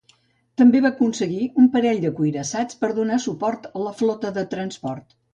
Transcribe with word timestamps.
També 0.59 0.79
va 0.83 0.89
aconseguir 0.95 1.41
un 1.63 1.67
parell 1.75 1.99
de 2.05 2.11
cuirassats 2.19 2.79
per 2.79 2.89
donar 2.99 3.19
suport 3.25 3.67
a 3.69 3.83
la 3.89 3.93
flota 3.99 4.33
de 4.39 4.45
transport. 4.55 5.13